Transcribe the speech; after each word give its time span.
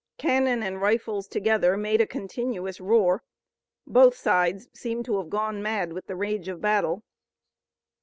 Cannon 0.17 0.63
and 0.63 0.81
rifles 0.81 1.27
together 1.27 1.77
made 1.77 2.01
a 2.01 2.07
continuous 2.07 2.81
roar. 2.81 3.21
Both 3.85 4.17
sides 4.17 4.67
seemed 4.73 5.05
to 5.05 5.19
have 5.19 5.29
gone 5.29 5.61
mad 5.61 5.93
with 5.93 6.07
the 6.07 6.15
rage 6.15 6.47
of 6.47 6.59
battle. 6.59 7.03